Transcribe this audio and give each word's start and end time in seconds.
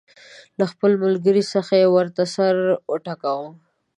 له 0.57 0.65
خپل 0.71 0.91
ملګري 1.03 1.43
څخه 1.53 1.73
یې 1.81 1.87
ورته 1.95 2.23
سر 2.35 2.55
وټکاوه. 2.91 3.49